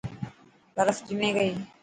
برف 0.75 0.97
جمي 1.09 1.29
گئي. 1.37 1.51